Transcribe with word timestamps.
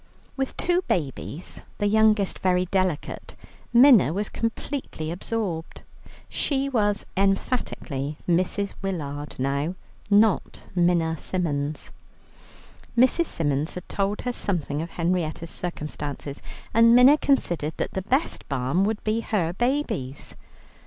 With 0.35 0.57
two 0.57 0.81
babies, 0.87 1.61
the 1.77 1.85
youngest 1.85 2.39
very 2.39 2.65
delicate, 2.65 3.35
Minna 3.71 4.11
was 4.13 4.29
completely 4.29 5.11
absorbed. 5.11 5.83
She 6.27 6.67
was 6.69 7.05
emphatically 7.15 8.17
Mrs. 8.27 8.73
Willard 8.81 9.35
now, 9.37 9.75
not 10.09 10.65
Minna 10.73 11.19
Symons. 11.19 11.91
Mrs. 12.97 13.27
Symons 13.27 13.75
had 13.75 13.87
told 13.87 14.21
her 14.21 14.33
something 14.33 14.81
of 14.81 14.89
Henrietta's 14.89 15.51
circumstances, 15.51 16.41
and 16.73 16.95
Minna 16.95 17.15
considered 17.19 17.73
that 17.77 17.91
the 17.91 18.01
best 18.01 18.49
balm 18.49 18.83
would 18.85 19.03
be 19.03 19.19
her 19.19 19.53
babies. 19.53 20.35